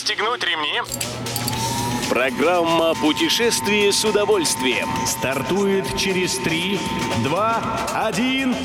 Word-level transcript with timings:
Пристегнуть 0.00 0.42
ремни. 0.42 0.80
Программа 2.08 2.94
«Путешествие 2.94 3.92
с 3.92 4.02
удовольствием». 4.02 4.88
Стартует 5.06 5.84
через 5.98 6.36
3, 6.38 6.78
2, 7.24 8.06
1... 8.08 8.56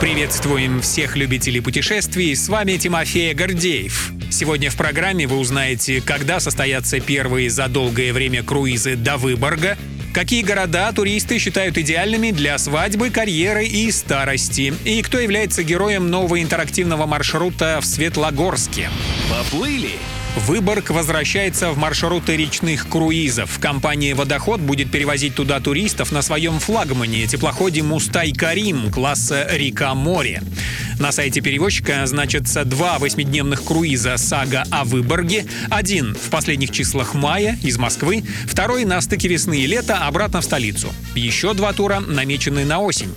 Приветствуем 0.00 0.80
всех 0.82 1.16
любителей 1.16 1.60
путешествий, 1.60 2.36
с 2.36 2.48
вами 2.48 2.76
Тимофей 2.76 3.34
Гордеев. 3.34 4.12
Сегодня 4.30 4.70
в 4.70 4.76
программе 4.76 5.26
вы 5.26 5.38
узнаете, 5.38 6.00
когда 6.00 6.38
состоятся 6.38 7.00
первые 7.00 7.50
за 7.50 7.66
долгое 7.66 8.12
время 8.12 8.44
круизы 8.44 8.94
до 8.94 9.16
Выборга, 9.16 9.76
какие 10.12 10.42
города 10.42 10.92
туристы 10.92 11.38
считают 11.38 11.78
идеальными 11.78 12.30
для 12.30 12.58
свадьбы, 12.58 13.10
карьеры 13.10 13.66
и 13.66 13.90
старости, 13.90 14.74
и 14.84 15.02
кто 15.02 15.18
является 15.18 15.62
героем 15.62 16.10
нового 16.10 16.42
интерактивного 16.42 17.06
маршрута 17.06 17.78
в 17.80 17.86
Светлогорске. 17.86 18.88
Поплыли! 19.30 19.92
Выборг 20.36 20.90
возвращается 20.90 21.72
в 21.72 21.78
маршруты 21.78 22.36
речных 22.36 22.88
круизов. 22.88 23.58
Компания 23.58 24.14
«Водоход» 24.14 24.60
будет 24.60 24.90
перевозить 24.90 25.34
туда 25.34 25.58
туристов 25.58 26.12
на 26.12 26.22
своем 26.22 26.60
флагмане 26.60 27.26
теплоходе 27.26 27.82
«Мустай 27.82 28.32
Карим» 28.32 28.92
класса 28.92 29.48
«Река-море». 29.50 30.40
На 31.00 31.12
сайте 31.12 31.40
перевозчика 31.40 32.06
значатся 32.06 32.62
два 32.66 32.98
восьмидневных 32.98 33.64
круиза 33.64 34.18
«Сага 34.18 34.64
о 34.70 34.84
Выборге». 34.84 35.46
Один 35.70 36.14
в 36.14 36.28
последних 36.28 36.72
числах 36.72 37.14
мая 37.14 37.58
из 37.62 37.78
Москвы, 37.78 38.22
второй 38.46 38.84
на 38.84 39.00
стыке 39.00 39.28
весны 39.28 39.60
и 39.60 39.66
лета 39.66 40.06
обратно 40.06 40.42
в 40.42 40.44
столицу. 40.44 40.92
Еще 41.14 41.54
два 41.54 41.72
тура 41.72 42.00
намечены 42.00 42.66
на 42.66 42.80
осень. 42.80 43.14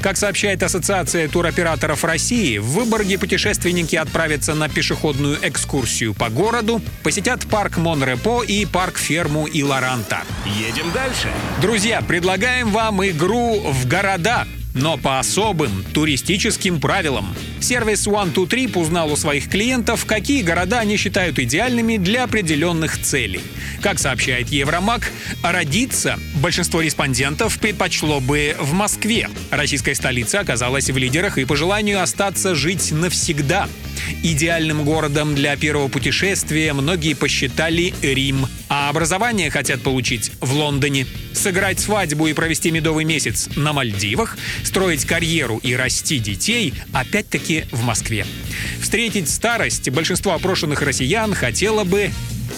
Как 0.00 0.16
сообщает 0.16 0.62
Ассоциация 0.62 1.28
туроператоров 1.28 2.04
России, 2.04 2.56
в 2.56 2.68
Выборге 2.68 3.18
путешественники 3.18 3.96
отправятся 3.96 4.54
на 4.54 4.70
пешеходную 4.70 5.36
экскурсию 5.42 6.14
по 6.14 6.30
городу, 6.30 6.80
посетят 7.02 7.44
парк 7.44 7.76
Монрепо 7.76 8.44
и 8.44 8.64
парк-ферму 8.64 9.44
Иларанта. 9.44 10.22
Едем 10.46 10.90
дальше. 10.90 11.28
Друзья, 11.60 12.00
предлагаем 12.00 12.70
вам 12.70 13.06
игру 13.06 13.60
в 13.60 13.86
города 13.86 14.46
но 14.76 14.98
по 14.98 15.18
особым 15.18 15.84
туристическим 15.92 16.80
правилам. 16.80 17.34
Сервис 17.60 18.06
One2Trip 18.06 18.78
узнал 18.78 19.12
у 19.12 19.16
своих 19.16 19.48
клиентов, 19.48 20.04
какие 20.04 20.42
города 20.42 20.80
они 20.80 20.96
считают 20.96 21.38
идеальными 21.38 21.96
для 21.96 22.24
определенных 22.24 23.00
целей. 23.00 23.40
Как 23.80 23.98
сообщает 23.98 24.48
Евромаг, 24.48 25.10
родиться 25.42 26.18
большинство 26.36 26.80
респондентов 26.80 27.58
предпочло 27.58 28.20
бы 28.20 28.56
в 28.58 28.72
Москве. 28.72 29.28
Российская 29.50 29.94
столица 29.94 30.40
оказалась 30.40 30.90
в 30.90 30.96
лидерах 30.96 31.38
и 31.38 31.44
по 31.44 31.56
желанию 31.56 32.02
остаться 32.02 32.54
жить 32.54 32.92
навсегда. 32.92 33.68
Идеальным 34.22 34.84
городом 34.84 35.34
для 35.34 35.56
первого 35.56 35.88
путешествия 35.88 36.72
многие 36.72 37.14
посчитали 37.14 37.94
Рим, 38.02 38.46
а 38.68 38.88
образование 38.88 39.50
хотят 39.50 39.80
получить 39.82 40.32
в 40.40 40.52
Лондоне. 40.52 41.06
Сыграть 41.32 41.80
свадьбу 41.80 42.26
и 42.26 42.32
провести 42.32 42.70
медовый 42.70 43.04
месяц 43.04 43.48
на 43.56 43.72
Мальдивах, 43.72 44.36
строить 44.64 45.04
карьеру 45.04 45.58
и 45.62 45.74
расти 45.74 46.18
детей 46.18 46.74
опять-таки 46.92 47.45
в 47.72 47.82
Москве. 47.82 48.26
Встретить 48.80 49.30
старость 49.30 49.90
большинство 49.90 50.32
опрошенных 50.32 50.82
россиян 50.82 51.34
хотело 51.34 51.84
бы 51.84 52.10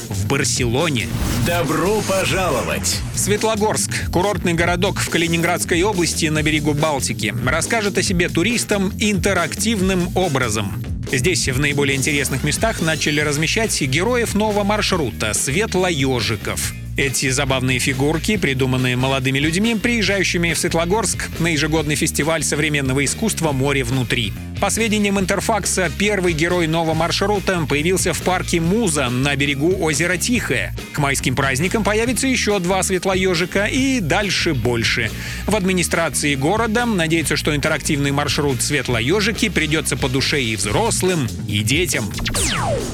в 0.08 0.26
Барселоне. 0.26 1.08
Добро 1.46 2.00
пожаловать! 2.02 2.98
Светлогорск, 3.14 4.10
курортный 4.10 4.54
городок 4.54 4.98
в 4.98 5.10
Калининградской 5.10 5.82
области 5.82 6.26
на 6.26 6.42
берегу 6.42 6.74
Балтики, 6.74 7.34
расскажет 7.46 7.98
о 7.98 8.02
себе 8.02 8.28
туристам 8.28 8.92
интерактивным 8.98 10.16
образом. 10.16 10.82
Здесь 11.10 11.48
в 11.48 11.58
наиболее 11.58 11.96
интересных 11.96 12.44
местах 12.44 12.82
начали 12.82 13.20
размещать 13.20 13.80
героев 13.80 14.34
нового 14.34 14.64
маршрута 14.64 15.32
«Светло-ежиков». 15.32 16.74
Эти 16.98 17.30
забавные 17.30 17.78
фигурки, 17.78 18.36
придуманные 18.36 18.96
молодыми 18.96 19.38
людьми, 19.38 19.76
приезжающими 19.76 20.52
в 20.52 20.58
Светлогорск 20.58 21.28
на 21.38 21.46
ежегодный 21.46 21.94
фестиваль 21.94 22.42
современного 22.42 23.04
искусства 23.04 23.52
«Море 23.52 23.84
внутри». 23.84 24.32
По 24.60 24.70
сведениям 24.70 25.20
Интерфакса, 25.20 25.88
первый 25.98 26.32
герой 26.32 26.66
нового 26.66 26.92
маршрута 26.92 27.64
появился 27.68 28.12
в 28.12 28.20
парке 28.22 28.60
Муза 28.60 29.08
на 29.08 29.36
берегу 29.36 29.80
озера 29.80 30.16
Тихое. 30.16 30.74
К 30.92 30.98
майским 30.98 31.36
праздникам 31.36 31.84
появится 31.84 32.26
еще 32.26 32.58
два 32.58 32.82
светлоежика 32.82 33.66
и 33.66 34.00
дальше 34.00 34.54
больше. 34.54 35.12
В 35.46 35.54
администрации 35.54 36.34
города 36.34 36.86
надеются, 36.86 37.36
что 37.36 37.54
интерактивный 37.54 38.10
маршрут 38.10 38.60
светлоежики 38.60 39.48
придется 39.48 39.96
по 39.96 40.08
душе 40.08 40.42
и 40.42 40.56
взрослым, 40.56 41.28
и 41.46 41.60
детям. 41.60 42.10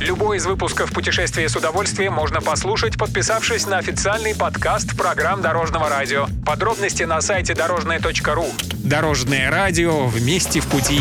Любой 0.01 0.37
из 0.37 0.47
выпусков 0.47 0.93
«Путешествие 0.93 1.49
с 1.49 1.57
удовольствием» 1.57 2.13
можно 2.13 2.43
послушать, 2.43 2.99
подписавшись 2.99 3.67
на 3.67 3.79
официальный 3.79 4.35
подкаст 4.35 4.95
программ 4.99 5.41
Дорожного 5.41 5.89
радио. 5.89 6.27
Подробности 6.45 7.05
на 7.05 7.23
сайте 7.23 7.55
дорожное.ру. 7.55 8.47
Дорожное 8.85 9.51
радио 9.51 10.07
вместе 10.07 10.61
в 10.61 10.67
пути. 10.67 11.01